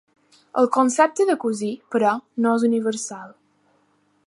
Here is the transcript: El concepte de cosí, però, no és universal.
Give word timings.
El 0.61 0.69
concepte 0.77 1.27
de 1.31 1.35
cosí, 1.43 1.69
però, 1.97 2.15
no 2.45 2.57
és 2.61 2.65
universal. 2.71 3.31